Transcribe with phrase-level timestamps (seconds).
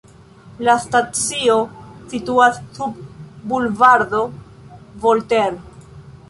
[0.67, 1.57] La stacio
[2.13, 2.97] situas sub
[3.53, 4.23] Bulvardo
[5.05, 5.63] Voltaire.